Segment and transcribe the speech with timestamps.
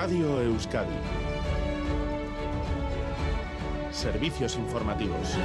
[0.00, 0.94] Radio Euskadi.
[3.90, 5.36] Servicios informativos.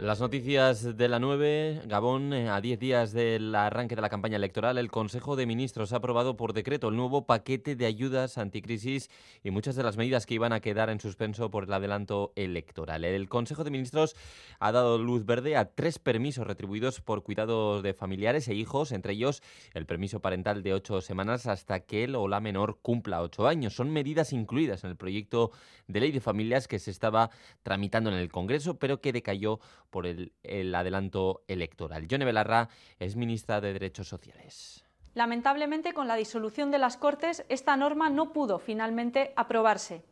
[0.00, 4.36] Las noticias de la 9, Gabón, eh, a 10 días del arranque de la campaña
[4.36, 9.10] electoral, el Consejo de Ministros ha aprobado por decreto el nuevo paquete de ayudas anticrisis
[9.44, 13.04] y muchas de las medidas que iban a quedar en suspenso por el adelanto electoral.
[13.04, 14.16] El Consejo de Ministros
[14.58, 19.12] ha dado luz verde a tres permisos retribuidos por cuidados de familiares e hijos, entre
[19.12, 19.42] ellos
[19.74, 23.74] el permiso parental de ocho semanas hasta que el o la menor cumpla ocho años.
[23.74, 25.50] Son medidas incluidas en el proyecto
[25.88, 27.28] de ley de familias que se estaba
[27.62, 30.32] tramitando en el Congreso, pero que decayó por el,
[30.74, 32.08] adelanto electoral.
[32.08, 32.68] Yone Belarra
[32.98, 34.84] es ministra de Derechos Sociales.
[35.14, 40.02] Lamentablemente, con la disolución de las Cortes, esta norma no pudo finalmente aprobarse.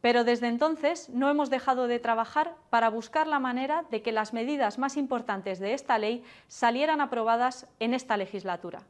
[0.00, 4.32] Pero desde entonces no hemos dejado de trabajar para buscar la manera de que las
[4.32, 8.86] medidas más importantes de esta ley salieran aprobadas en esta legislatura.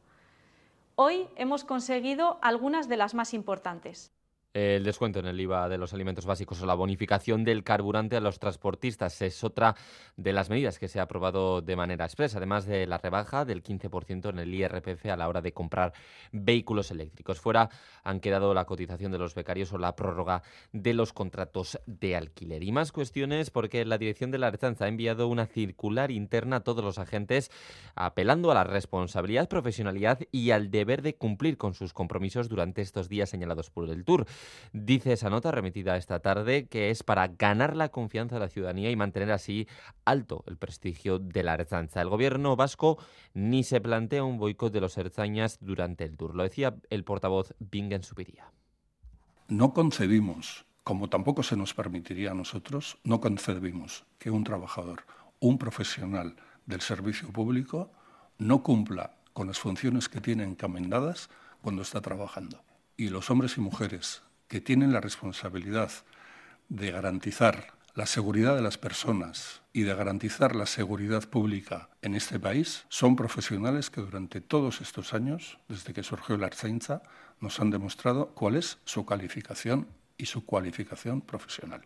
[0.95, 4.11] Hoy hemos conseguido algunas de las más importantes.
[4.51, 8.19] El descuento en el IVA de los alimentos básicos o la bonificación del carburante a
[8.19, 9.75] los transportistas es otra
[10.17, 13.61] de las medidas que se ha aprobado de manera expresa, además de la rebaja del
[13.61, 15.93] 15% en el IRPF a la hora de comprar
[16.31, 17.39] vehículos eléctricos.
[17.39, 17.69] Fuera
[18.03, 20.41] han quedado la cotización de los becarios o la prórroga
[20.73, 22.63] de los contratos de alquiler.
[22.63, 26.63] Y más cuestiones porque la dirección de la Archanza ha enviado una circular interna a
[26.63, 27.51] todos los agentes
[27.93, 33.09] apelando a la responsabilidad, profesionalidad y al deber de cumplir con sus compromisos durante estos
[33.09, 34.25] días señalados por el Tour.
[34.71, 38.91] Dice esa nota remitida esta tarde que es para ganar la confianza de la ciudadanía
[38.91, 39.67] y mantener así
[40.05, 42.01] alto el prestigio de la Ertzaintza.
[42.01, 42.97] El gobierno vasco
[43.33, 46.35] ni se plantea un boicot de los Erzañas durante el tour.
[46.35, 48.51] Lo decía el portavoz Bingen Supiría.
[49.47, 55.03] No concebimos, como tampoco se nos permitiría a nosotros, no concebimos que un trabajador,
[55.39, 56.35] un profesional
[56.67, 57.91] del servicio público
[58.37, 61.29] no cumpla con las funciones que tiene encomendadas
[61.61, 62.63] cuando está trabajando.
[62.95, 65.91] Y los hombres y mujeres que tienen la responsabilidad
[66.67, 72.39] de garantizar la seguridad de las personas y de garantizar la seguridad pública en este
[72.39, 77.01] país son profesionales que durante todos estos años, desde que surgió la Arzainza,
[77.39, 79.87] nos han demostrado cuál es su calificación
[80.17, 81.81] y su cualificación profesional.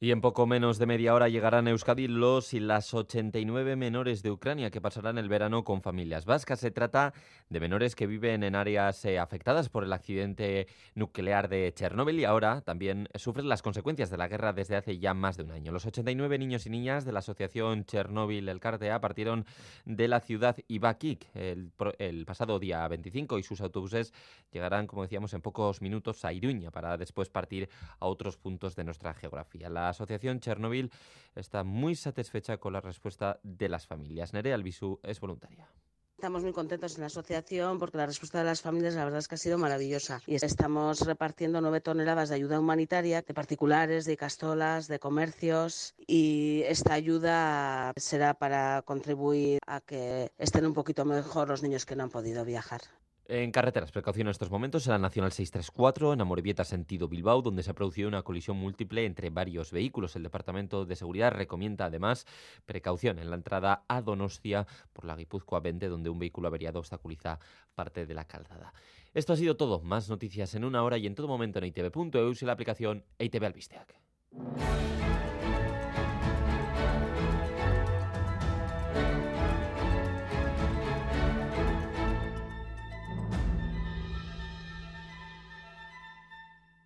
[0.00, 4.22] Y en poco menos de media hora llegarán a Euskadi los y las 89 menores
[4.22, 6.60] de Ucrania que pasarán el verano con familias vascas.
[6.60, 7.12] Se trata
[7.48, 12.24] de menores que viven en áreas eh, afectadas por el accidente nuclear de Chernóbil y
[12.24, 15.72] ahora también sufren las consecuencias de la guerra desde hace ya más de un año.
[15.72, 19.46] Los 89 niños y niñas de la asociación Chernóbil El Cartea partieron
[19.84, 24.14] de la ciudad Ibakik el, el pasado día 25 y sus autobuses
[24.52, 28.84] llegarán, como decíamos, en pocos minutos a Iruña para después partir a otros puntos de
[28.84, 29.68] nuestra geografía.
[29.88, 30.92] La asociación Chernobyl
[31.34, 34.34] está muy satisfecha con la respuesta de las familias.
[34.34, 35.66] Nerea Albisu es voluntaria.
[36.14, 39.28] Estamos muy contentos en la asociación porque la respuesta de las familias la verdad es
[39.28, 44.18] que ha sido maravillosa y estamos repartiendo nueve toneladas de ayuda humanitaria de particulares, de
[44.18, 51.48] castolas, de comercios y esta ayuda será para contribuir a que estén un poquito mejor
[51.48, 52.82] los niños que no han podido viajar.
[53.30, 57.62] En carreteras, precaución en estos momentos en la Nacional 634, en Amorebieta, sentido Bilbao, donde
[57.62, 60.16] se ha producido una colisión múltiple entre varios vehículos.
[60.16, 62.24] El Departamento de Seguridad recomienda además
[62.64, 67.38] precaución en la entrada a Donostia por la Guipúzcoa 20, donde un vehículo averiado obstaculiza
[67.74, 68.72] parte de la calzada.
[69.12, 69.82] Esto ha sido todo.
[69.82, 73.44] Más noticias en una hora y en todo momento en itv.eus y la aplicación ITV
[73.44, 73.94] Albisteac.